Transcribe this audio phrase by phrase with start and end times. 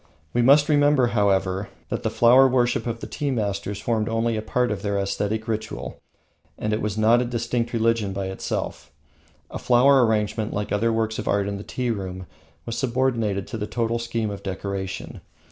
[0.33, 4.41] We must remember, however, that the flower worship of the tea masters formed only a
[4.41, 6.01] part of their aesthetic ritual,
[6.57, 8.91] and was not a distinct religion by itself.
[9.51, 12.25] A flower arrangement, like the other works of art in the tea room,
[12.65, 15.21] was subordinated to the total scheme of decoration.